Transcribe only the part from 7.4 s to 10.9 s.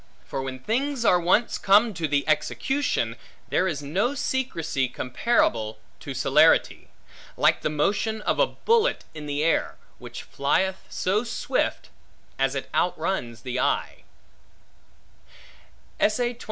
the motion of a bullet in the air, which flieth